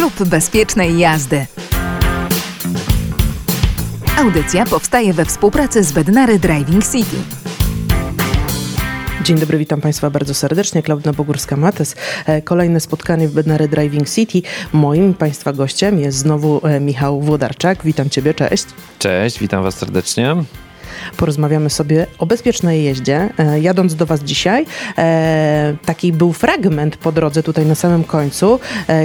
Klub 0.00 0.28
Bezpiecznej 0.28 0.98
Jazdy. 0.98 1.46
Audycja 4.18 4.64
powstaje 4.66 5.12
we 5.12 5.24
współpracy 5.24 5.84
z 5.84 5.92
Bednary 5.92 6.38
Driving 6.38 6.84
City. 6.84 7.16
Dzień 9.24 9.38
dobry, 9.38 9.58
witam 9.58 9.80
Państwa 9.80 10.10
bardzo 10.10 10.34
serdecznie. 10.34 10.82
Klaudna 10.82 11.12
Bogórska-Mates. 11.12 11.96
E, 12.26 12.42
kolejne 12.42 12.80
spotkanie 12.80 13.28
w 13.28 13.32
Bednary 13.32 13.68
Driving 13.68 14.10
City. 14.10 14.42
Moim 14.72 15.14
Państwa 15.14 15.52
gościem 15.52 16.00
jest 16.00 16.18
znowu 16.18 16.60
e, 16.66 16.80
Michał 16.80 17.20
Włodarczak. 17.20 17.84
Witam 17.84 18.10
Ciebie, 18.10 18.34
cześć. 18.34 18.64
Cześć, 18.98 19.38
witam 19.38 19.62
Was 19.62 19.74
serdecznie. 19.74 20.36
Porozmawiamy 21.16 21.70
sobie 21.70 22.06
o 22.18 22.26
bezpiecznej 22.26 22.84
jeździe. 22.84 23.28
E, 23.38 23.60
jadąc 23.60 23.94
do 23.94 24.06
Was 24.06 24.20
dzisiaj, 24.20 24.66
taki 25.84 26.12
był 26.12 26.32
fragment 26.32 26.96
po 26.96 27.12
drodze 27.12 27.42
tutaj 27.42 27.66
na 27.66 27.74
samym 27.74 28.04
końcu, 28.04 28.60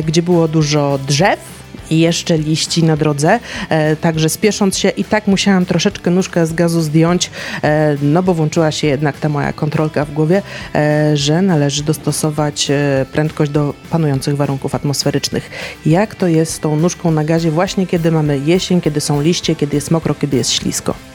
gdzie 0.05 0.23
było 0.23 0.47
dużo 0.47 0.99
drzew, 1.07 1.39
i 1.89 1.99
jeszcze 1.99 2.37
liści 2.37 2.83
na 2.83 2.97
drodze. 2.97 3.39
E, 3.69 3.95
także 3.95 4.29
spiesząc 4.29 4.77
się 4.77 4.89
i 4.89 5.03
tak 5.03 5.27
musiałam 5.27 5.65
troszeczkę 5.65 6.11
nóżkę 6.11 6.45
z 6.45 6.53
gazu 6.53 6.81
zdjąć, 6.81 7.31
e, 7.63 7.97
no 8.01 8.23
bo 8.23 8.33
włączyła 8.33 8.71
się 8.71 8.87
jednak 8.87 9.19
ta 9.19 9.29
moja 9.29 9.53
kontrolka 9.53 10.05
w 10.05 10.13
głowie, 10.13 10.41
e, 10.75 11.17
że 11.17 11.41
należy 11.41 11.83
dostosować 11.83 12.71
prędkość 13.11 13.51
do 13.51 13.73
panujących 13.89 14.37
warunków 14.37 14.75
atmosferycznych. 14.75 15.49
Jak 15.85 16.15
to 16.15 16.27
jest 16.27 16.53
z 16.53 16.59
tą 16.59 16.75
nóżką 16.75 17.11
na 17.11 17.23
gazie 17.23 17.51
właśnie 17.51 17.87
kiedy 17.87 18.11
mamy 18.11 18.39
jesień, 18.45 18.81
kiedy 18.81 19.01
są 19.01 19.21
liście, 19.21 19.55
kiedy 19.55 19.75
jest 19.75 19.91
mokro, 19.91 20.15
kiedy 20.15 20.37
jest 20.37 20.51
ślisko? 20.51 21.14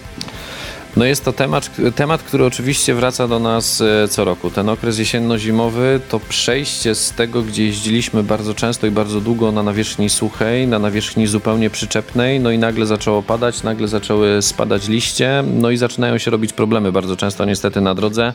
No 0.97 1.05
jest 1.05 1.25
to 1.25 1.33
temat, 1.33 1.71
temat, 1.97 2.23
który 2.23 2.45
oczywiście 2.45 2.95
wraca 2.95 3.29
do 3.29 3.39
nas 3.39 3.81
e, 3.81 4.09
co 4.09 4.25
roku. 4.25 4.51
Ten 4.51 4.69
okres 4.69 4.99
jesienno-zimowy 4.99 6.01
to 6.09 6.21
przejście 6.21 6.95
z 6.95 7.13
tego, 7.13 7.43
gdzie 7.43 7.65
jeździliśmy 7.65 8.23
bardzo 8.23 8.55
często 8.55 8.87
i 8.87 8.91
bardzo 8.91 9.21
długo 9.21 9.53
na 9.53 9.63
nawierzchni 9.63 10.11
suchej, 10.11 10.67
na 10.67 10.79
nawierzchni 10.79 11.27
zupełnie 11.27 11.71
przyczepnej, 11.71 12.41
no 12.41 12.51
i 12.51 12.59
nagle 12.59 12.87
zaczęło 12.87 13.23
padać, 13.23 13.63
nagle 13.63 13.89
zaczęły 13.89 14.43
spadać 14.43 14.89
liście, 14.89 15.45
no 15.55 15.71
i 15.71 15.77
zaczynają 15.77 16.19
się 16.19 16.31
robić 16.31 16.53
problemy 16.53 16.93
bardzo 16.93 17.17
często 17.17 17.45
niestety 17.45 17.81
na 17.81 17.95
drodze. 17.95 18.33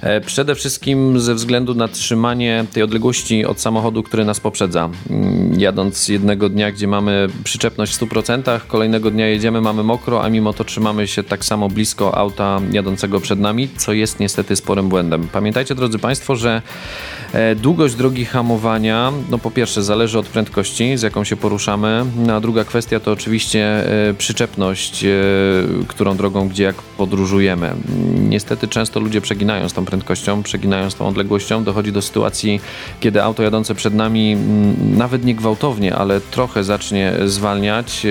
E, 0.00 0.20
przede 0.20 0.54
wszystkim 0.54 1.20
ze 1.20 1.34
względu 1.34 1.74
na 1.74 1.88
trzymanie 1.88 2.64
tej 2.72 2.82
odległości 2.82 3.44
od 3.44 3.60
samochodu, 3.60 4.02
który 4.02 4.24
nas 4.24 4.40
poprzedza. 4.40 4.90
Mm, 5.10 5.60
jadąc 5.60 6.08
jednego 6.08 6.48
dnia, 6.48 6.72
gdzie 6.72 6.86
mamy 6.88 7.28
przyczepność 7.44 7.92
w 7.92 8.00
100%, 8.00 8.60
kolejnego 8.68 9.10
dnia 9.10 9.26
jedziemy, 9.26 9.60
mamy 9.60 9.82
mokro, 9.82 10.24
a 10.24 10.28
mimo 10.28 10.52
to 10.52 10.64
trzymamy 10.64 11.08
się 11.08 11.22
tak 11.22 11.44
samo 11.44 11.68
blisko 11.68 11.85
blisko 11.86 12.18
auta 12.18 12.60
jadącego 12.72 13.20
przed 13.20 13.40
nami, 13.40 13.68
co 13.76 13.92
jest 13.92 14.20
niestety 14.20 14.56
sporym 14.56 14.88
błędem. 14.88 15.28
Pamiętajcie, 15.32 15.74
drodzy 15.74 15.98
Państwo, 15.98 16.36
że 16.36 16.62
e, 17.32 17.54
długość 17.54 17.94
drogi 17.94 18.24
hamowania, 18.24 19.12
no 19.30 19.38
po 19.38 19.50
pierwsze 19.50 19.82
zależy 19.82 20.18
od 20.18 20.26
prędkości, 20.26 20.96
z 20.96 21.02
jaką 21.02 21.24
się 21.24 21.36
poruszamy, 21.36 22.04
no 22.16 22.34
a 22.34 22.40
druga 22.40 22.64
kwestia 22.64 23.00
to 23.00 23.12
oczywiście 23.12 23.90
e, 24.08 24.14
przyczepność, 24.14 25.04
e, 25.04 25.08
którą 25.88 26.16
drogą, 26.16 26.48
gdzie 26.48 26.64
jak 26.64 26.76
podróżujemy. 26.76 27.74
Niestety 28.28 28.68
często 28.68 29.00
ludzie 29.00 29.20
przeginają 29.20 29.68
z 29.68 29.72
tą 29.72 29.84
prędkością, 29.84 30.42
przeginają 30.42 30.90
z 30.90 30.94
tą 30.94 31.08
odległością, 31.08 31.64
dochodzi 31.64 31.92
do 31.92 32.02
sytuacji, 32.02 32.60
kiedy 33.00 33.22
auto 33.22 33.42
jadące 33.42 33.74
przed 33.74 33.94
nami 33.94 34.36
nawet 34.96 35.24
nie 35.24 35.34
gwałtownie, 35.34 35.96
ale 35.96 36.20
trochę 36.20 36.64
zacznie 36.64 37.12
zwalniać. 37.26 38.06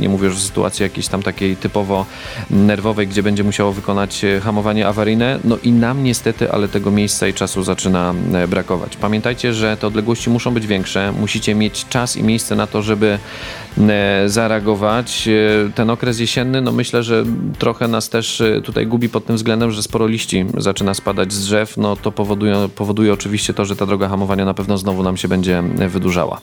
Nie 0.00 0.08
mówię 0.08 0.26
już 0.26 0.36
o 0.36 0.40
sytuacji 0.40 0.82
jakiejś 0.82 1.08
tam 1.08 1.22
takiej 1.22 1.56
typowo 1.56 2.06
nerwowej, 2.50 2.89
gdzie 2.94 3.22
będzie 3.22 3.44
musiało 3.44 3.72
wykonać 3.72 4.24
e, 4.24 4.40
hamowanie 4.40 4.86
awaryjne. 4.86 5.38
No 5.44 5.58
i 5.62 5.72
nam 5.72 6.04
niestety, 6.04 6.52
ale 6.52 6.68
tego 6.68 6.90
miejsca 6.90 7.28
i 7.28 7.34
czasu 7.34 7.62
zaczyna 7.62 8.14
e, 8.34 8.48
brakować. 8.48 8.96
Pamiętajcie, 8.96 9.54
że 9.54 9.76
te 9.76 9.86
odległości 9.86 10.30
muszą 10.30 10.54
być 10.54 10.66
większe. 10.66 11.12
Musicie 11.20 11.54
mieć 11.54 11.88
czas 11.88 12.16
i 12.16 12.22
miejsce 12.22 12.56
na 12.56 12.66
to, 12.66 12.82
żeby 12.82 13.18
e, 13.78 14.22
zareagować. 14.26 15.28
Ten 15.74 15.90
okres 15.90 16.20
jesienny, 16.20 16.60
no 16.60 16.72
myślę, 16.72 17.02
że 17.02 17.24
trochę 17.58 17.88
nas 17.88 18.08
też 18.08 18.42
tutaj 18.64 18.86
gubi 18.86 19.08
pod 19.08 19.26
tym 19.26 19.36
względem, 19.36 19.70
że 19.70 19.82
sporo 19.82 20.06
liści 20.06 20.44
zaczyna 20.56 20.94
spadać 20.94 21.32
z 21.32 21.46
drzew. 21.46 21.76
No 21.76 21.96
to 21.96 22.12
powoduje, 22.12 22.68
powoduje 22.76 23.12
oczywiście 23.12 23.54
to, 23.54 23.64
że 23.64 23.76
ta 23.76 23.86
droga 23.86 24.08
hamowania 24.08 24.44
na 24.44 24.54
pewno 24.54 24.78
znowu 24.78 25.02
nam 25.02 25.16
się 25.16 25.28
będzie 25.28 25.62
wydłużała 25.88 26.40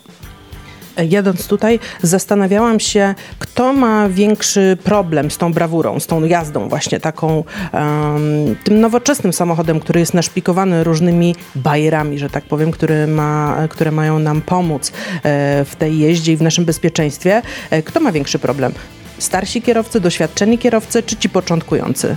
jadąc 1.09 1.47
tutaj, 1.47 1.79
zastanawiałam 2.01 2.79
się, 2.79 3.15
kto 3.39 3.73
ma 3.73 4.09
większy 4.09 4.77
problem 4.83 5.31
z 5.31 5.37
tą 5.37 5.53
brawurą, 5.53 5.99
z 5.99 6.07
tą 6.07 6.25
jazdą 6.25 6.69
właśnie 6.69 6.99
taką, 6.99 7.43
um, 7.73 8.55
tym 8.63 8.79
nowoczesnym 8.81 9.33
samochodem, 9.33 9.79
który 9.79 9.99
jest 9.99 10.13
naszpikowany 10.13 10.83
różnymi 10.83 11.35
bajerami, 11.55 12.19
że 12.19 12.29
tak 12.29 12.43
powiem, 12.43 12.71
które, 12.71 13.07
ma, 13.07 13.57
które 13.69 13.91
mają 13.91 14.19
nam 14.19 14.41
pomóc 14.41 14.91
e, 15.23 15.65
w 15.65 15.75
tej 15.75 15.99
jeździe 15.99 16.33
i 16.33 16.37
w 16.37 16.41
naszym 16.41 16.65
bezpieczeństwie. 16.65 17.41
E, 17.69 17.83
kto 17.83 17.99
ma 17.99 18.11
większy 18.11 18.39
problem? 18.39 18.73
Starsi 19.17 19.61
kierowcy, 19.61 19.99
doświadczeni 19.99 20.57
kierowcy, 20.57 21.03
czy 21.03 21.15
ci 21.15 21.29
początkujący? 21.29 22.15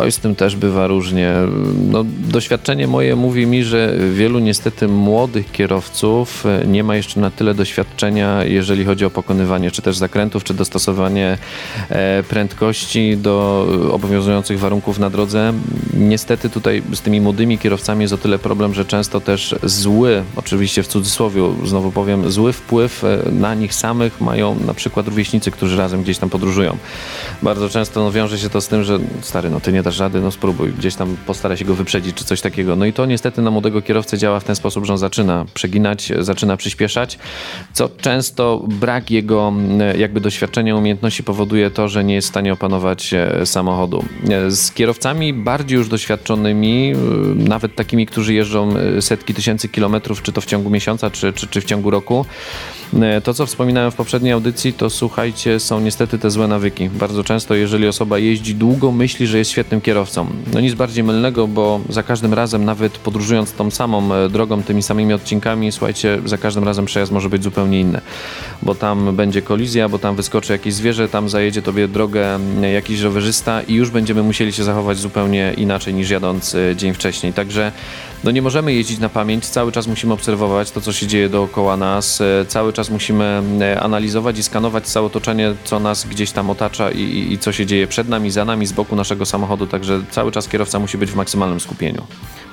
Oj, 0.00 0.12
z 0.12 0.18
tym 0.18 0.34
też 0.34 0.56
bywa 0.56 0.86
różnie. 0.86 1.34
No, 1.90 2.04
doświadczenie 2.18 2.86
moje 2.86 3.16
mówi 3.16 3.46
mi, 3.46 3.64
że 3.64 3.94
wielu 4.12 4.38
niestety 4.38 4.88
młodych 4.88 5.52
kierowców 5.52 6.44
nie 6.66 6.84
ma 6.84 6.96
jeszcze 6.96 7.20
na 7.20 7.30
tyle 7.30 7.54
doświadczenia, 7.54 8.44
jeżeli 8.44 8.84
chodzi 8.84 9.04
o 9.04 9.10
pokonywanie 9.10 9.70
czy 9.70 9.82
też 9.82 9.96
zakrętów, 9.96 10.44
czy 10.44 10.54
dostosowanie 10.54 11.38
e, 11.88 12.22
prędkości 12.22 13.16
do 13.16 13.66
obowiązujących 13.92 14.60
warunków 14.60 14.98
na 14.98 15.10
drodze. 15.10 15.52
Niestety 15.94 16.50
tutaj 16.50 16.82
z 16.92 17.00
tymi 17.00 17.20
młodymi 17.20 17.58
kierowcami 17.58 18.02
jest 18.02 18.14
o 18.14 18.18
tyle 18.18 18.38
problem, 18.38 18.74
że 18.74 18.84
często 18.84 19.20
też 19.20 19.54
zły, 19.62 20.22
oczywiście 20.36 20.82
w 20.82 20.86
cudzysłowie, 20.88 21.42
znowu 21.64 21.92
powiem, 21.92 22.30
zły 22.30 22.52
wpływ 22.52 23.04
e, 23.04 23.18
na 23.32 23.54
nich 23.54 23.74
samych 23.74 24.20
mają 24.20 24.56
na 24.66 24.74
przykład 24.74 25.08
rówieśnicy, 25.08 25.50
którzy 25.50 25.76
razem 25.76 26.02
gdzieś 26.02 26.18
tam 26.18 26.30
podróżują. 26.30 26.76
Bardzo 27.42 27.68
często 27.68 28.04
no, 28.04 28.12
wiąże 28.12 28.38
się 28.38 28.50
to 28.50 28.60
z 28.60 28.68
tym, 28.68 28.84
że 28.84 28.98
stary, 29.20 29.50
no 29.50 29.60
ty 29.60 29.72
nie 29.72 29.82
dasz 29.82 29.98
rady, 29.98 30.20
no 30.20 30.30
spróbuj, 30.30 30.72
gdzieś 30.72 30.94
tam 30.94 31.16
postara 31.26 31.56
się 31.56 31.64
go 31.64 31.74
wyprzedzić 31.74 32.16
czy 32.16 32.24
coś 32.24 32.40
takiego. 32.40 32.76
No 32.76 32.86
i 32.86 32.92
to 32.92 33.06
niestety 33.06 33.42
na 33.42 33.50
młodego 33.50 33.82
kierowcę 33.82 34.18
działa 34.18 34.40
w 34.40 34.44
ten 34.44 34.56
sposób, 34.56 34.84
że 34.84 34.92
on 34.92 34.98
zaczyna 34.98 35.44
przeginać, 35.54 36.12
zaczyna 36.18 36.56
przyspieszać, 36.56 37.18
co 37.72 37.88
często 37.88 38.64
brak 38.68 39.10
jego 39.10 39.52
jakby 39.96 40.20
doświadczenia, 40.20 40.76
umiejętności 40.76 41.22
powoduje 41.22 41.70
to, 41.70 41.88
że 41.88 42.04
nie 42.04 42.14
jest 42.14 42.28
w 42.28 42.30
stanie 42.30 42.52
opanować 42.52 43.14
e, 43.14 43.46
samochodu. 43.46 44.04
E, 44.30 44.50
z 44.50 44.72
kierowcami 44.72 45.32
bardziej 45.32 45.78
już 45.78 45.88
doświadczonymi, 45.88 46.92
e, 46.92 46.96
nawet 47.34 47.74
takimi, 47.74 48.06
którzy 48.06 48.34
jeżdżą 48.34 48.74
setki 49.00 49.34
tysięcy 49.34 49.68
kilometrów, 49.68 50.22
czy 50.22 50.32
to 50.32 50.40
w 50.40 50.46
ciągu 50.46 50.70
miesiąca, 50.70 51.10
czy, 51.10 51.32
czy, 51.32 51.46
czy 51.46 51.60
w 51.60 51.64
ciągu 51.64 51.90
roku, 51.90 52.26
to, 53.24 53.34
co 53.34 53.46
wspominałem 53.46 53.90
w 53.90 53.94
poprzedniej 53.94 54.32
audycji, 54.32 54.72
to 54.72 54.90
słuchajcie, 54.90 55.60
są 55.60 55.80
niestety 55.80 56.18
te 56.18 56.30
złe 56.30 56.48
nawyki. 56.48 56.88
Bardzo 56.88 57.24
często, 57.28 57.54
jeżeli 57.54 57.88
osoba 57.88 58.18
jeździ 58.18 58.54
długo, 58.54 58.92
myśli, 58.92 59.26
że 59.26 59.38
jest 59.38 59.50
świetnym 59.50 59.80
kierowcą. 59.80 60.26
No 60.54 60.60
nic 60.60 60.74
bardziej 60.74 61.04
mylnego, 61.04 61.46
bo 61.46 61.80
za 61.88 62.02
każdym 62.02 62.34
razem, 62.34 62.64
nawet 62.64 62.98
podróżując 62.98 63.52
tą 63.52 63.70
samą 63.70 64.14
e, 64.14 64.28
drogą, 64.28 64.62
tymi 64.62 64.82
samymi 64.82 65.14
odcinkami, 65.14 65.72
słuchajcie, 65.72 66.18
za 66.24 66.38
każdym 66.38 66.64
razem 66.64 66.84
przejazd 66.84 67.12
może 67.12 67.28
być 67.28 67.42
zupełnie 67.42 67.80
inny. 67.80 68.00
Bo 68.62 68.74
tam 68.74 69.16
będzie 69.16 69.42
kolizja, 69.42 69.88
bo 69.88 69.98
tam 69.98 70.16
wyskoczy 70.16 70.52
jakieś 70.52 70.74
zwierzę, 70.74 71.08
tam 71.08 71.28
zajedzie 71.28 71.62
tobie 71.62 71.88
drogę 71.88 72.38
jakiś 72.72 73.00
rowerzysta 73.00 73.62
i 73.62 73.74
już 73.74 73.90
będziemy 73.90 74.22
musieli 74.22 74.52
się 74.52 74.64
zachować 74.64 74.98
zupełnie 74.98 75.54
inaczej 75.56 75.94
niż 75.94 76.10
jadąc 76.10 76.54
e, 76.54 76.76
dzień 76.76 76.94
wcześniej. 76.94 77.32
Także 77.32 77.72
no 78.24 78.30
nie 78.30 78.42
możemy 78.42 78.72
jeździć 78.74 78.98
na 78.98 79.08
pamięć, 79.08 79.46
cały 79.46 79.72
czas 79.72 79.86
musimy 79.86 80.12
obserwować 80.12 80.70
to, 80.70 80.80
co 80.80 80.92
się 80.92 81.06
dzieje 81.06 81.28
dookoła 81.28 81.76
nas, 81.76 82.20
e, 82.20 82.44
cały 82.48 82.72
czas 82.72 82.90
musimy 82.90 83.42
analizować 83.80 84.38
i 84.38 84.42
skanować 84.42 84.86
całe 84.86 85.06
otoczenie, 85.06 85.54
co 85.64 85.80
nas 85.80 86.04
gdzieś 86.04 86.30
tam 86.30 86.50
otacza 86.50 86.90
i, 86.90 87.00
i, 87.00 87.32
i 87.32 87.38
co 87.38 87.52
się 87.52 87.66
dzieje 87.66 87.86
przed 87.86 88.08
nami, 88.08 88.30
za 88.30 88.44
nami, 88.44 88.66
z 88.66 88.72
boku 88.72 88.96
naszego 88.96 89.26
samochodu, 89.26 89.66
także 89.66 90.02
cały 90.10 90.32
czas 90.32 90.48
kierowca 90.48 90.78
musi 90.78 90.98
być 90.98 91.10
w 91.10 91.16
maksymalnym 91.16 91.60
skupieniu. 91.60 92.02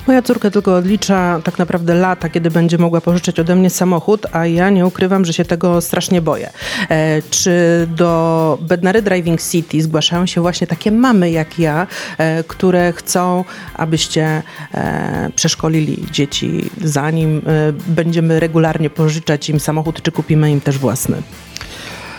Moja 0.07 0.21
córka 0.21 0.51
tylko 0.51 0.75
odlicza 0.75 1.41
tak 1.43 1.59
naprawdę 1.59 1.95
lata, 1.95 2.29
kiedy 2.29 2.51
będzie 2.51 2.77
mogła 2.77 3.01
pożyczyć 3.01 3.39
ode 3.39 3.55
mnie 3.55 3.69
samochód, 3.69 4.25
a 4.31 4.45
ja 4.45 4.69
nie 4.69 4.85
ukrywam, 4.85 5.25
że 5.25 5.33
się 5.33 5.45
tego 5.45 5.81
strasznie 5.81 6.21
boję. 6.21 6.49
E, 6.89 7.21
czy 7.21 7.87
do 7.95 8.57
Bednary 8.61 9.01
Driving 9.01 9.41
City 9.41 9.81
zgłaszają 9.81 10.25
się 10.25 10.41
właśnie 10.41 10.67
takie 10.67 10.91
mamy 10.91 11.31
jak 11.31 11.59
ja, 11.59 11.87
e, 12.17 12.43
które 12.43 12.93
chcą, 12.93 13.43
abyście 13.73 14.43
e, 14.73 15.29
przeszkolili 15.35 16.05
dzieci, 16.11 16.69
zanim 16.83 17.37
e, 17.37 17.41
będziemy 17.87 18.39
regularnie 18.39 18.89
pożyczać 18.89 19.49
im 19.49 19.59
samochód, 19.59 20.01
czy 20.01 20.11
kupimy 20.11 20.51
im 20.51 20.61
też 20.61 20.77
własny? 20.77 21.21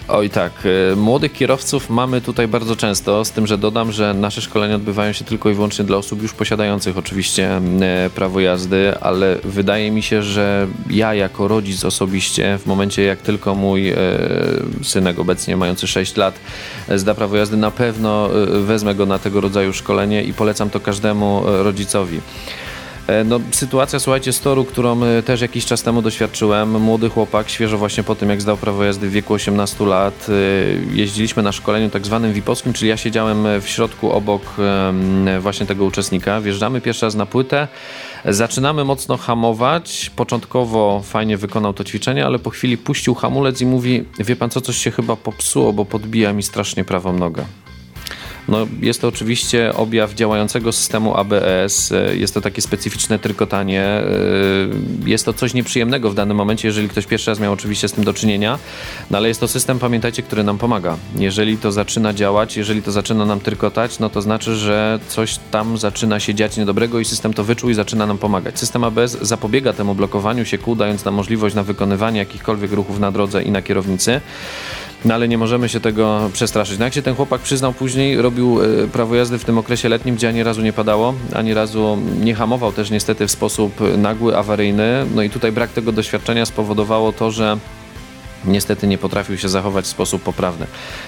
Oj 0.09 0.31
tak, 0.31 0.53
e, 0.93 0.97
młodych 0.97 1.33
kierowców 1.33 1.91
mamy 1.91 2.21
tutaj 2.21 2.49
bardzo 2.49 2.77
często, 2.77 3.25
z 3.25 3.31
tym, 3.31 3.47
że 3.47 3.59
dodam, 3.59 3.93
że 3.93 4.15
nasze 4.15 4.41
szkolenia 4.41 4.75
odbywają 4.75 5.13
się 5.13 5.25
tylko 5.25 5.51
i 5.51 5.55
wyłącznie 5.55 5.85
dla 5.85 5.97
osób 5.97 6.23
już 6.23 6.33
posiadających 6.33 6.99
oczywiście 6.99 7.61
e, 7.81 8.11
prawo 8.15 8.41
jazdy, 8.41 8.99
ale 9.01 9.37
wydaje 9.45 9.91
mi 9.91 10.03
się, 10.03 10.23
że 10.23 10.67
ja 10.91 11.15
jako 11.15 11.49
rodzic 11.49 11.85
osobiście, 11.85 12.59
w 12.59 12.67
momencie 12.67 13.03
jak 13.03 13.19
tylko 13.19 13.55
mój 13.55 13.89
e, 13.91 13.97
synek 14.83 15.19
obecnie 15.19 15.57
mający 15.57 15.87
6 15.87 16.17
lat 16.17 16.35
zda 16.97 17.15
prawo 17.15 17.37
jazdy, 17.37 17.57
na 17.57 17.71
pewno 17.71 18.29
wezmę 18.65 18.95
go 18.95 19.07
na 19.07 19.19
tego 19.19 19.41
rodzaju 19.41 19.73
szkolenie 19.73 20.23
i 20.23 20.33
polecam 20.33 20.71
to 20.71 20.81
każdemu 20.81 21.43
rodzicowi. 21.45 22.21
E, 23.07 23.25
no, 23.25 23.41
sytuacja, 23.51 23.99
słuchajcie, 23.99 24.33
z 24.33 24.41
toru, 24.41 24.65
którą 24.65 25.03
e, 25.03 25.23
też 25.23 25.41
jakiś 25.41 25.65
czas 25.65 25.83
temu 25.83 26.03
doświadczyłem. 26.03 26.81
Młody 26.81 27.11
chłopak, 27.11 27.49
świeżo 27.49 27.79
właśnie 27.79 28.03
po 28.03 28.15
tym, 28.15 28.31
jak 28.31 28.41
zdał 28.41 28.57
prawo 28.57 28.85
jazdy 28.85 29.09
w 29.09 29.13
wieku 29.13 29.35
18 29.35 29.87
lat. 29.87 30.27
E, 30.29 30.33
jeździliśmy 30.97 31.43
na 31.43 31.53
szkoleniu 31.53 31.91
tak 31.91 32.07
zwanym 32.07 32.33
VIP-owskim, 32.33 32.73
czyli 32.73 32.89
ja 32.89 32.97
siedziałem 32.97 33.61
w 33.61 33.69
środku 33.69 34.13
obok 34.13 34.43
właśnie 35.41 35.67
tego 35.67 35.85
uczestnika. 35.85 36.41
Wjeżdżamy 36.41 36.81
pierwszy 36.81 37.07
raz 37.07 37.15
na 37.15 37.27
płytę, 37.27 37.69
zaczynamy 38.25 38.85
mocno 38.85 39.17
hamować. 39.17 40.11
Początkowo 40.17 41.03
fajnie 41.05 41.37
wykonał 41.37 41.73
to 41.73 41.85
ćwiczenie, 41.85 42.27
ale 42.27 42.39
po 42.39 42.51
chwili 42.51 42.79
puścił 42.79 43.15
hamulec 43.15 43.61
i 43.61 43.67
mówi, 43.67 44.05
wie 44.19 44.37
pan 44.37 44.51
co, 44.51 44.61
coś 44.61 44.77
się 44.77 44.91
chyba 44.91 45.17
popsuło, 45.17 45.73
bo 45.73 45.85
podbija 45.85 46.33
mi 46.33 46.43
strasznie 46.43 46.85
prawą 46.85 47.13
nogę. 47.13 47.45
No, 48.49 48.67
jest 48.83 49.01
to 49.01 49.09
oczywiście 49.09 49.75
objaw 49.75 50.15
działającego 50.15 50.73
systemu 50.73 51.17
ABS, 51.17 51.93
jest 52.15 52.35
to 52.35 52.41
takie 52.41 52.63
specyficzne 52.63 53.19
trykotanie, 53.19 53.83
e, 53.83 54.05
jest 55.07 55.25
to 55.25 55.33
coś 55.33 55.55
nieprzyjemnego 55.55 56.11
w 56.11 56.15
danym 56.15 56.37
momencie, 56.37 56.69
jeżeli 56.69 56.89
ktoś 56.89 57.07
pierwszy 57.07 57.31
raz 57.31 57.41
miał 57.41 57.53
oczywiście 57.53 57.89
z 57.89 57.93
tym 57.93 58.05
do 58.05 58.15
czynienia, 58.15 58.59
no 59.11 59.19
ale 59.19 59.29
jest 59.29 59.41
to 59.41 59.49
system, 59.49 59.79
pamiętajcie, 59.79 60.23
który 60.23 60.45
nam 60.45 60.59
pomaga. 60.59 60.97
Jeżeli 61.17 61.59
to 61.59 61.73
zaczyna 61.73 62.13
działać, 62.13 62.57
jeżeli 62.57 62.83
to 62.83 62.93
zaczyna 62.93 63.27
nam 63.27 63.41
trykotać, 63.41 63.99
no 63.99 64.11
to 64.11 64.23
znaczy, 64.23 64.57
że 64.57 64.99
coś 65.09 65.39
tam 65.51 65.79
zaczyna 65.79 66.21
się 66.21 66.35
dziać 66.35 66.57
niedobrego 66.57 67.01
i 67.01 67.05
system 67.05 67.35
to 67.35 67.45
wyczuł 67.45 67.71
i 67.71 67.75
zaczyna 67.75 68.07
nam 68.07 68.19
pomagać. 68.19 68.59
System 68.59 68.85
ABS 68.85 69.19
zapobiega 69.23 69.73
temu 69.73 69.95
blokowaniu 69.95 70.45
się 70.45 70.59
kół, 70.59 70.75
dając 70.77 71.05
nam 71.05 71.15
możliwość 71.15 71.55
na 71.55 71.63
wykonywanie 71.63 72.19
jakichkolwiek 72.19 72.73
ruchów 72.73 73.01
na 73.01 73.13
drodze 73.13 73.43
i 73.43 73.51
na 73.51 73.63
kierownicy. 73.63 74.21
No 75.05 75.15
ale 75.15 75.29
nie 75.29 75.39
możemy 75.39 75.69
się 75.69 75.81
tego 75.81 76.31
przestraszyć. 76.33 76.79
No 76.79 76.85
jak 76.85 76.95
się 76.95 77.03
ten 77.03 77.15
chłopak 77.15 77.41
przyznał 77.41 77.73
później, 77.73 78.23
robił 78.23 78.59
e, 78.63 78.89
prawo 78.89 79.15
jazdy 79.15 79.39
w 79.39 79.45
tym 79.45 79.59
okresie 79.59 79.89
letnim, 79.89 80.15
gdzie 80.15 80.29
ani 80.29 80.43
razu 80.43 80.63
nie 80.63 80.73
padało, 80.73 81.15
ani 81.35 81.55
razu 81.55 81.99
nie 82.21 82.35
hamował 82.35 82.73
też 82.73 82.91
niestety 82.91 83.27
w 83.27 83.31
sposób 83.31 83.81
nagły, 83.99 84.37
awaryjny. 84.37 85.07
No 85.15 85.23
i 85.23 85.31
tutaj 85.31 85.53
brak 85.53 85.71
tego 85.71 85.93
doświadczenia 85.93 86.47
spowodowało 86.47 87.13
to, 87.13 87.31
że 87.31 87.59
niestety 88.47 88.87
nie 88.87 88.99
potrafił 88.99 89.39
się 89.39 89.49
zachować 89.49 89.85
w 89.85 89.89
sposób 89.89 90.23
poprawny. 90.23 90.67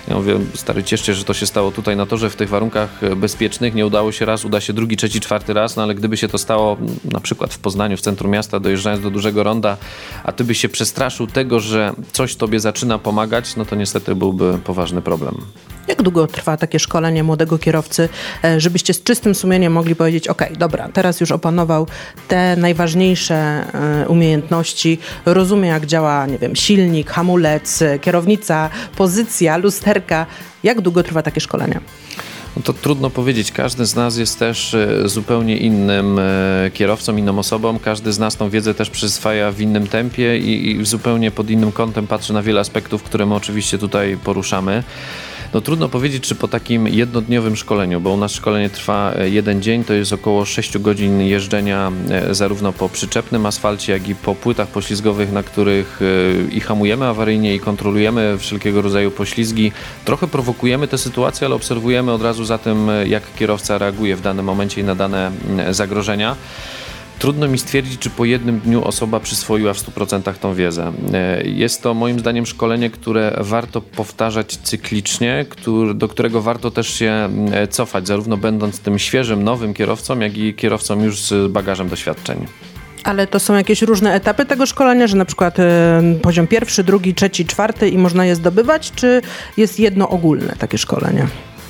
Ja 0.09 0.15
mówię, 0.15 0.39
stary, 0.55 0.85
cieszcie, 0.85 1.15
że 1.15 1.25
to 1.25 1.35
się 1.35 1.47
stało 1.47 1.71
tutaj 1.71 1.97
na 1.97 2.07
torze 2.07 2.31
w 2.31 2.37
tych 2.37 2.49
warunkach 2.49 3.17
bezpiecznych. 3.17 3.75
Nie 3.75 3.87
udało 3.87 4.13
się 4.13 4.25
raz, 4.25 4.45
uda 4.45 4.61
się 4.61 4.73
drugi, 4.73 4.97
trzeci, 4.97 5.21
czwarty 5.21 5.53
raz, 5.53 5.77
no 5.77 5.83
ale 5.83 5.95
gdyby 5.95 6.17
się 6.17 6.29
to 6.29 6.39
stało 6.39 6.77
na 7.05 7.21
przykład 7.21 7.55
w 7.55 7.59
Poznaniu, 7.59 7.97
w 7.97 8.01
centrum 8.01 8.31
miasta, 8.31 8.61
dojeżdżając 8.61 9.03
do 9.03 9.11
dużego 9.11 9.43
ronda, 9.43 9.77
a 10.25 10.33
ty 10.33 10.45
byś 10.45 10.61
się 10.61 10.69
przestraszył 10.69 11.27
tego, 11.27 11.61
że 11.61 11.93
coś 12.13 12.37
tobie 12.37 12.61
zaczyna 12.61 12.99
pomagać, 12.99 13.57
no 13.57 13.65
to 13.65 13.77
niestety 13.77 14.15
byłby 14.15 14.59
poważny 14.65 15.03
problem. 15.03 15.41
Jak 15.99 16.05
długo 16.05 16.27
trwa 16.27 16.57
takie 16.57 16.79
szkolenie 16.79 17.23
młodego 17.23 17.59
kierowcy, 17.59 18.09
e, 18.45 18.61
żebyście 18.61 18.95
z 18.95 19.03
czystym 19.03 19.35
sumieniem 19.35 19.73
mogli 19.73 19.97
powiedzieć, 19.97 20.29
ok, 20.29 20.43
dobra, 20.59 20.89
teraz 20.89 21.21
już 21.21 21.33
opanował 21.33 21.87
te 22.29 22.57
najważniejsze 22.57 23.35
e, 23.35 24.09
umiejętności, 24.09 24.99
rozumie 25.27 25.69
jak 25.69 25.87
działa, 25.87 26.27
nie 26.27 26.39
wiem, 26.39 26.57
silnik, 26.57 27.11
hamulec, 27.11 27.83
kierownica, 28.01 28.71
pozycja, 28.97 29.57
lusterka. 29.57 30.27
Jak 30.63 30.81
długo 30.81 31.03
trwa 31.03 31.23
takie 31.23 31.41
szkolenie? 31.41 31.81
No 32.57 32.63
to 32.63 32.73
trudno 32.73 33.11
powiedzieć. 33.11 33.53
Każdy 33.53 33.87
z 33.87 33.95
nas 33.95 34.17
jest 34.17 34.39
też 34.39 34.75
e, 34.75 35.09
zupełnie 35.09 35.57
innym 35.57 36.21
kierowcą, 36.75 37.17
inną 37.17 37.39
osobą. 37.39 37.79
Każdy 37.79 38.13
z 38.13 38.19
nas 38.19 38.37
tą 38.37 38.51
wiedzę 38.51 38.75
też 38.75 38.91
przyswaja 38.91 39.53
w 39.53 39.61
innym 39.61 39.87
tempie 39.87 40.39
i, 40.39 40.71
i 40.71 40.87
zupełnie 40.87 41.31
pod 41.31 41.51
innym 41.51 41.73
kątem 41.73 42.07
patrzy 42.07 42.33
na 42.33 42.43
wiele 42.43 42.61
aspektów, 42.61 43.03
które 43.03 43.27
my 43.27 43.35
oczywiście 43.35 43.79
tutaj 43.79 44.19
poruszamy. 44.25 44.83
No 45.55 45.61
trudno 45.61 45.89
powiedzieć, 45.89 46.23
czy 46.23 46.35
po 46.35 46.49
takim 46.49 46.89
jednodniowym 46.89 47.57
szkoleniu, 47.57 48.01
bo 48.01 48.11
u 48.11 48.17
nas 48.17 48.33
szkolenie 48.33 48.71
trwa 48.71 49.13
e, 49.15 49.29
jeden 49.31 49.63
dzień, 49.63 49.85
to 49.85 49.93
jest 49.93 50.13
około 50.13 50.45
6 50.45 50.79
godzin 50.79 51.21
jeżdżenia 51.21 51.93
e, 52.11 52.35
zarówno 52.35 52.73
po 52.73 52.89
przyczepnym 52.89 53.47
asfalcie, 53.47 53.93
jak 53.93 54.09
i 54.09 54.15
po 54.15 54.35
płytach 54.35 54.69
poślizgowych, 54.69 55.33
na 55.33 55.43
których 55.43 56.01
e, 56.03 56.55
i 56.55 56.61
hamujemy 56.61 57.07
awaryjnie 57.07 57.55
i 57.55 57.61
kontrolujemy 57.61 58.39
wszelkiego 58.39 58.83
rodzaju 58.83 59.11
poślizgi. 59.11 59.73
Trochę 60.05 60.29
prowokujemy 60.29 60.89
tę 60.89 60.99
sytuację, 60.99 61.47
ale 61.47 61.55
obserwujemy 61.55 62.13
od 62.13 62.23
razu 62.23 62.45
za 62.45 62.59
tym, 62.59 62.91
jak 63.07 63.23
kierowca 63.39 63.79
reaguje 63.79 64.17
w 64.17 64.21
danym 64.21 64.47
momencie 64.47 64.81
i 64.81 64.85
na 64.85 64.95
dane 64.95 65.31
zagrożenia. 65.71 66.37
Trudno 67.19 67.49
mi 67.49 67.59
stwierdzić, 67.59 68.01
czy 68.01 68.11
po 68.11 68.25
jednym 68.25 68.61
dniu 68.61 68.85
osoba 68.85 69.21
przyswoiła 69.21 69.75
w 69.75 69.79
100% 69.79 70.35
tą 70.35 70.55
wiedzę. 70.55 70.93
E, 71.13 71.43
jest 71.45 71.83
to 71.83 71.95
moim 71.95 72.19
zdaniem 72.19 72.47
szkolenie, 72.47 72.91
które 72.91 73.37
warto 73.41 73.81
powtarzać 73.81 74.57
cyklicznie, 74.57 75.47
do 75.95 76.09
którego 76.09 76.43
warto 76.43 76.71
też 76.71 76.95
się 76.95 77.29
e, 77.53 77.69
cofać, 77.69 78.07
zarówno 78.07 78.37
będąc 78.37 78.81
tym 78.81 78.99
świeżym, 78.99 79.45
nowym 79.45 79.75
kierowcą, 79.75 80.19
jak 80.19 80.37
i 80.37 80.55
kierowcą 80.55 81.05
już 81.05 81.21
z 81.21 81.53
bagażem 81.53 81.89
doświadczeń. 81.89 82.47
Ale 83.05 83.27
to 83.27 83.41
są 83.41 83.55
jakieś 83.55 83.83
różne 83.83 84.15
etapy 84.15 84.47
tego 84.47 84.67
szkolenia, 84.67 85.07
że 85.07 85.17
na 85.17 85.25
przykład 85.25 85.59
y, 85.59 85.63
poziom 86.23 86.47
pierwszy, 86.47 86.85
drugi, 86.85 87.15
trzeci, 87.15 87.47
czwarty 87.47 87.89
i 87.89 87.99
można 87.99 88.27
je 88.27 88.35
zdobywać, 88.35 88.93
czy 88.95 89.23
jest 89.57 89.81
jedno 89.81 90.09
ogólne 90.09 90.57
takie 90.59 90.79
szkolenie? 90.79 91.27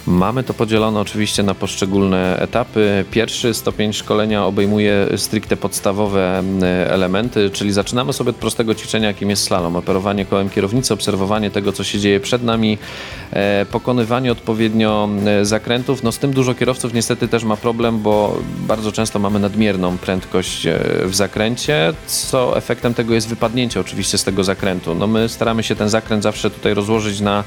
Mamy 0.09 0.43
to 0.45 0.55
podzielone 0.55 1.01
oczywiście 1.01 1.43
na 1.43 1.55
poszczególne 1.55 2.39
etapy. 2.41 3.05
Pierwszy 3.11 3.55
stopień 3.55 3.93
szkolenia 3.93 4.45
obejmuje 4.45 5.07
stricte 5.17 5.57
podstawowe 5.57 6.43
elementy, 6.87 7.51
czyli 7.51 7.73
zaczynamy 7.73 8.13
sobie 8.13 8.31
od 8.31 8.37
prostego 8.37 8.75
ćwiczenia, 8.75 9.09
jakim 9.09 9.31
jest 9.31 9.43
slalom. 9.43 9.77
Operowanie 9.77 10.25
kołem 10.25 10.51
kierownicy, 10.51 10.95
obserwowanie 10.95 11.51
tego, 11.51 11.73
co 11.73 11.85
się 11.85 11.99
dzieje 11.99 12.21
przed 12.21 12.43
nami, 12.43 12.79
e, 13.33 13.67
pokonywanie 13.71 14.33
odpowiednio 14.33 15.09
zakrętów. 15.43 16.03
No 16.03 16.13
z 16.13 16.19
tym 16.19 16.33
dużo 16.33 16.55
kierowców 16.55 16.95
niestety 16.95 17.29
też 17.29 17.45
ma 17.45 17.57
problem, 17.57 17.99
bo 17.99 18.39
bardzo 18.67 18.93
często 18.93 19.19
mamy 19.19 19.39
nadmierną 19.39 19.99
prędkość 19.99 20.67
e, 20.67 20.81
w 21.05 21.15
zakręcie, 21.15 21.93
co 22.07 22.57
efektem 22.57 22.95
tego 22.95 23.15
jest 23.15 23.29
wypadnięcie 23.29 23.81
oczywiście 23.81 24.19
z 24.19 24.25
tego 24.25 24.45
zakrętu. 24.45 24.95
No 24.95 25.07
my 25.07 25.29
staramy 25.29 25.63
się 25.63 25.77
ten 25.77 25.89
zakręt 25.89 26.23
zawsze 26.23 26.51
tutaj 26.51 26.75
rozłożyć 26.75 27.21
na 27.21 27.45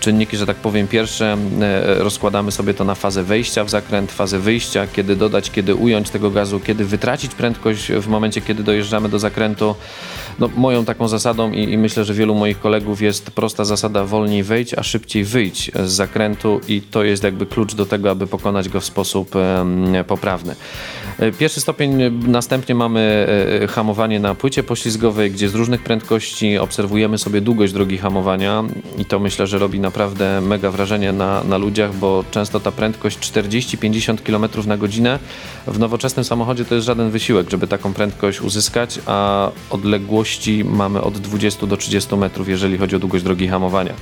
czynniki, 0.00 0.36
że 0.36 0.46
tak 0.46 0.56
powiem, 0.56 0.88
pierwsze 0.88 1.36
e, 1.60 2.01
rozkładamy 2.02 2.52
sobie 2.52 2.74
to 2.74 2.84
na 2.84 2.94
fazę 2.94 3.22
wejścia 3.22 3.64
w 3.64 3.70
zakręt, 3.70 4.12
fazę 4.12 4.38
wyjścia, 4.38 4.86
kiedy 4.86 5.16
dodać, 5.16 5.50
kiedy 5.50 5.74
ująć 5.74 6.10
tego 6.10 6.30
gazu, 6.30 6.60
kiedy 6.60 6.84
wytracić 6.84 7.34
prędkość 7.34 7.92
w 7.92 8.08
momencie, 8.08 8.40
kiedy 8.40 8.62
dojeżdżamy 8.62 9.08
do 9.08 9.18
zakrętu. 9.18 9.74
No, 10.38 10.48
moją 10.56 10.84
taką 10.84 11.08
zasadą 11.08 11.52
i, 11.52 11.72
i 11.72 11.78
myślę, 11.78 12.04
że 12.04 12.14
wielu 12.14 12.34
moich 12.34 12.60
kolegów 12.60 13.02
jest 13.02 13.30
prosta 13.30 13.64
zasada 13.64 14.04
wolniej 14.04 14.42
wejść, 14.42 14.74
a 14.74 14.82
szybciej 14.82 15.24
wyjść 15.24 15.70
z 15.84 15.90
zakrętu 15.90 16.60
i 16.68 16.82
to 16.82 17.04
jest 17.04 17.24
jakby 17.24 17.46
klucz 17.46 17.74
do 17.74 17.86
tego, 17.86 18.10
aby 18.10 18.26
pokonać 18.26 18.68
go 18.68 18.80
w 18.80 18.84
sposób 18.84 19.34
poprawny. 20.06 20.56
E, 21.18 21.32
pierwszy 21.32 21.60
stopień, 21.60 21.98
następnie 22.28 22.74
mamy 22.74 23.26
e, 23.62 23.66
hamowanie 23.66 24.20
na 24.20 24.34
płycie 24.34 24.62
poślizgowej, 24.62 25.30
gdzie 25.30 25.48
z 25.48 25.54
różnych 25.54 25.82
prędkości 25.82 26.58
obserwujemy 26.58 27.18
sobie 27.18 27.40
długość 27.40 27.72
drogi 27.72 27.98
hamowania 27.98 28.64
i 28.98 29.04
to 29.04 29.18
myślę, 29.18 29.46
że 29.46 29.58
robi 29.58 29.80
naprawdę 29.80 30.40
mega 30.40 30.70
wrażenie 30.70 31.12
na, 31.12 31.44
na 31.44 31.56
ludziach, 31.56 31.94
bo 31.94 32.24
często 32.30 32.60
ta 32.60 32.72
prędkość 32.72 33.18
40-50 33.18 34.18
km 34.22 34.66
na 34.66 34.76
godzinę 34.76 35.18
w 35.66 35.78
nowoczesnym 35.78 36.24
samochodzie 36.24 36.64
to 36.64 36.74
jest 36.74 36.86
żaden 36.86 37.10
wysiłek, 37.10 37.50
żeby 37.50 37.66
taką 37.66 37.92
prędkość 37.92 38.40
uzyskać, 38.40 38.98
a 39.06 39.50
mamy 40.64 41.00
od 41.00 41.18
20 41.18 41.66
do 41.66 41.76
30 41.76 42.16
metrów, 42.16 42.48
jeżeli 42.48 42.78
chodzi 42.78 42.96
o 42.96 42.98
długość 42.98 43.24
drogi 43.24 43.48
hamowania. 43.48 43.94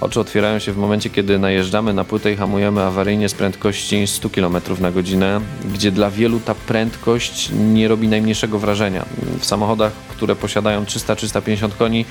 Oczy 0.00 0.20
otwierają 0.20 0.58
się 0.58 0.72
w 0.72 0.76
momencie, 0.76 1.10
kiedy 1.10 1.38
najeżdżamy 1.38 1.94
na 1.94 2.04
płytę 2.04 2.32
i 2.32 2.36
hamujemy 2.36 2.82
awaryjnie 2.82 3.28
z 3.28 3.34
prędkości 3.34 4.06
100 4.06 4.30
km 4.30 4.56
na 4.80 4.90
godzinę, 4.90 5.40
gdzie 5.72 5.90
dla 5.90 6.10
wielu 6.10 6.40
ta 6.40 6.54
prędkość 6.54 7.50
nie 7.52 7.88
robi 7.88 8.08
najmniejszego 8.08 8.58
wrażenia. 8.58 9.04
W 9.40 9.44
samochodach, 9.46 9.92
które 9.92 10.36
posiadają 10.36 10.84
300-350 10.84 11.70
koni, 11.78 12.04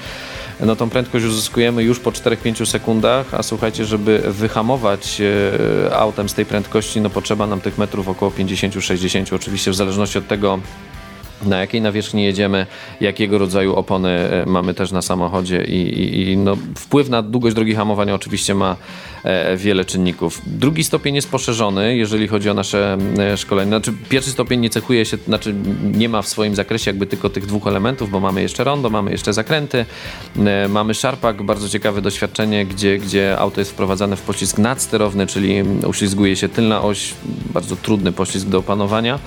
no 0.60 0.76
tą 0.76 0.90
prędkość 0.90 1.26
uzyskujemy 1.26 1.84
już 1.84 2.00
po 2.00 2.12
4-5 2.12 2.66
sekundach, 2.66 3.34
a 3.34 3.44
słuchajcie, 3.44 3.86
żeby 3.86 4.24
wyhamować 4.28 5.22
e, 5.22 5.96
autem 5.96 6.30
z 6.30 6.34
tej 6.34 6.46
prędkości, 6.46 7.02
no 7.02 7.10
potrzeba 7.10 7.48
nam 7.48 7.62
tych 7.62 7.78
metrów 7.78 8.08
około 8.08 8.32
50-60, 8.32 9.36
oczywiście 9.36 9.72
w 9.72 9.76
zależności 9.76 10.18
od 10.18 10.28
tego, 10.28 10.60
na 11.44 11.60
jakiej 11.60 11.82
nawierzchni 11.82 12.24
jedziemy, 12.24 12.66
jakiego 13.02 13.38
rodzaju 13.38 13.76
opony 13.76 14.10
e, 14.10 14.46
mamy 14.46 14.74
też 14.74 14.92
na 14.92 15.02
samochodzie 15.02 15.64
i, 15.64 16.00
i, 16.00 16.32
i 16.32 16.38
no, 16.38 16.58
wpływ 16.78 17.10
na 17.10 17.22
długość 17.22 17.56
drogi 17.56 17.76
hamowania 17.76 18.16
oczywiście 18.16 18.56
ma 18.56 18.76
e, 19.24 19.58
wiele 19.58 19.86
czynników. 19.86 20.42
Drugi 20.46 20.84
stopień 20.84 21.16
jest 21.16 21.32
poszerzony, 21.32 21.98
jeżeli 21.98 22.28
chodzi 22.28 22.50
o 22.50 22.54
nasze 22.54 22.98
e, 23.20 23.38
szkolenie. 23.38 23.70
Znaczy, 23.70 23.94
pierwszy 24.10 24.32
stopień 24.32 24.60
nie 24.60 24.70
cechuje 24.70 25.06
się, 25.06 25.18
znaczy 25.28 25.56
nie 25.94 26.10
ma 26.10 26.22
w 26.22 26.28
swoim 26.28 26.56
zakresie 26.56 26.92
jakby 26.92 27.06
tylko 27.06 27.30
tych 27.30 27.46
dwóch 27.46 27.68
elementów, 27.68 28.12
bo 28.12 28.20
mamy 28.20 28.42
jeszcze 28.42 28.64
rondo, 28.64 28.90
mamy 28.90 29.12
jeszcze 29.12 29.34
zakręty, 29.34 29.86
mamy 30.70 30.94
szarpak, 30.94 31.44
bardzo 31.44 31.70
ciekawe 31.70 32.02
doświadczenie, 32.02 32.66
gdzie, 32.66 32.98
gdzie 32.98 33.38
auto 33.40 33.62
jest 33.62 33.72
wprowadzane 33.72 34.16
w 34.16 34.22
poślizg 34.22 34.58
nadsterowny, 34.58 35.28
czyli 35.28 35.64
uślizguje 35.88 36.36
się 36.36 36.50
tylna 36.50 36.82
oś, 36.82 37.14
bardzo 37.54 37.76
trudny 37.76 38.12
poślizg 38.12 38.48
do 38.48 38.58
opanowania. 38.58 39.20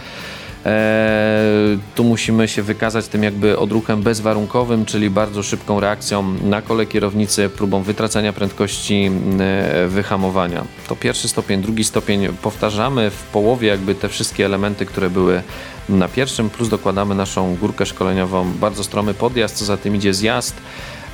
E, 0.69 1.79
tu 1.95 2.05
musimy 2.05 2.49
się 2.49 2.63
wykazać 2.63 3.09
tym 3.09 3.23
jakby 3.23 3.59
odruchem 3.59 4.03
bezwarunkowym, 4.03 4.85
czyli 4.85 5.11
bardzo 5.11 5.43
szybką 5.43 5.81
reakcją 5.81 6.23
na 6.43 6.63
kole 6.63 6.87
kierownicy, 6.87 7.49
próbą 7.49 7.83
wytracenia 7.83 8.33
prędkości, 8.33 9.11
e, 9.41 9.89
wyhamowania. 9.89 10.65
To 10.89 10.97
pierwszy 10.97 11.29
stopień, 11.29 11.63
drugi 11.63 11.85
stopień 11.85 12.29
powtarzamy 12.43 13.11
w 13.11 13.23
połowie 13.23 13.69
jakby 13.69 13.95
te 13.95 14.09
wszystkie 14.09 14.45
elementy, 14.45 14.87
które 14.87 15.11
były 15.11 15.43
na 15.89 16.09
pierwszym, 16.09 16.51
plus 16.51 16.69
dokładamy 16.69 17.15
naszą 17.15 17.57
górkę 17.57 17.87
szkoleniową, 17.87 18.53
bardzo 18.61 18.85
stromy 18.85 19.15
podjazd, 19.15 19.57
co 19.57 19.65
za 19.65 19.77
tym 19.77 19.97
idzie 19.97 20.15
zjazd. 20.15 20.57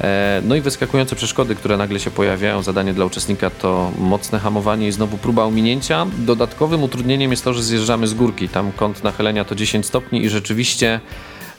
E, 0.00 0.42
no 0.44 0.54
i 0.54 0.60
wyskakujące 0.60 1.16
przeszkody, 1.16 1.54
które 1.54 1.76
nagle 1.76 2.00
się 2.00 2.10
pojawiają. 2.10 2.62
Zadanie 2.62 2.94
dla 2.94 3.04
uczestnika 3.04 3.50
to 3.50 3.90
mocne 3.98 4.38
hamowanie 4.38 4.88
i 4.88 4.92
znowu 4.92 5.18
próba 5.18 5.44
ominięcia. 5.44 6.06
Dodatkowym 6.18 6.82
utrudnieniem 6.82 7.30
jest 7.30 7.44
to, 7.44 7.54
że 7.54 7.62
zjeżdżamy 7.62 8.06
z 8.06 8.14
górki. 8.14 8.48
Tam 8.48 8.72
kąt 8.72 9.04
nachylenia 9.04 9.44
to 9.44 9.54
10 9.54 9.86
stopni 9.86 10.24
i 10.24 10.28
rzeczywiście 10.28 11.00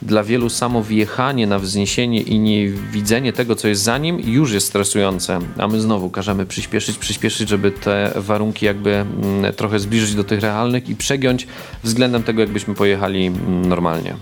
dla 0.02 0.24
wielu 0.24 0.50
samo 0.50 0.84
wjechanie 0.84 1.48
na 1.48 1.60
wzniesienie 1.60 2.22
i 2.22 2.40
nie 2.40 2.68
widzenie 2.70 3.34
tego, 3.34 3.56
co 3.56 3.68
jest 3.68 3.82
za 3.82 3.98
nim, 3.98 4.20
już 4.20 4.52
jest 4.52 4.68
stresujące. 4.68 5.40
A 5.58 5.68
my 5.68 5.82
znowu 5.82 6.10
każemy 6.10 6.46
przyspieszyć, 6.46 6.98
przyspieszyć, 6.98 7.50
żeby 7.50 7.72
te 7.72 8.12
warunki 8.16 8.66
jakby 8.66 8.96
mm, 8.96 9.54
trochę 9.54 9.80
zbliżyć 9.80 10.16
do 10.16 10.24
tych 10.24 10.40
realnych 10.40 10.90
i 10.90 10.96
przegiąć 10.96 11.48
względem 11.84 12.24
tego, 12.24 12.42
jakbyśmy 12.42 12.76
pojechali 12.76 13.26
mm, 13.26 13.66
normalnie. 13.70 14.16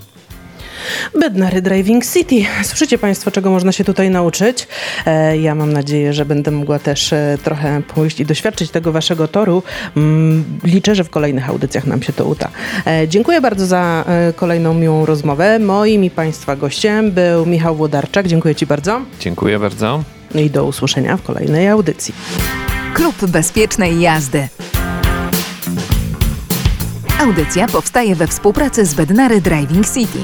Bednary 1.20 1.62
Driving 1.62 2.06
City. 2.06 2.46
Słyszycie 2.64 2.98
Państwo, 2.98 3.32
czego 3.32 3.52
można 3.52 3.72
się 3.72 3.84
tutaj 3.84 4.10
nauczyć? 4.10 4.68
E, 5.06 5.38
ja 5.38 5.56
mam 5.56 5.74
nadzieję, 5.74 6.14
że 6.14 6.26
będę 6.26 6.52
mogła 6.52 6.80
też 6.80 7.14
e, 7.14 7.38
trochę 7.44 7.82
pójść 7.82 8.20
i 8.20 8.26
doświadczyć 8.26 8.72
tego 8.72 8.92
Waszego 8.92 9.28
toru. 9.28 9.64
Mm, 9.98 10.44
liczę, 10.64 10.96
że 10.96 11.04
w 11.04 11.10
kolejnych 11.10 11.50
audycjach 11.50 11.88
nam 11.88 12.02
się 12.02 12.14
to 12.14 12.26
uda. 12.26 12.50
E, 12.88 13.08
dziękuję 13.08 13.42
bardzo 13.42 13.66
za 13.66 14.06
kolejną 14.36 14.74
miłą 14.74 15.06
rozmowę. 15.06 15.60
Moim 15.60 16.04
i 16.04 16.10
Państwa 16.10 16.56
gościem 16.56 17.12
był 17.12 17.46
Michał 17.46 17.76
Włodarczak. 17.76 18.28
Dziękuję 18.28 18.56
Ci 18.56 18.66
bardzo. 18.66 19.02
Dziękuję 19.20 19.60
bardzo. 19.60 20.04
No 20.36 20.42
i 20.42 20.50
do 20.50 20.66
usłyszenia 20.66 21.18
w 21.18 21.22
kolejnej 21.22 21.68
audycji. 21.68 22.14
Klub 22.94 23.26
Bezpiecznej 23.26 24.02
Jazdy. 24.02 24.48
Audycja 27.20 27.68
powstaje 27.68 28.16
we 28.16 28.28
współpracy 28.28 28.86
z 28.86 28.94
Bednary 28.94 29.42
Driving 29.42 29.86
City. 29.94 30.20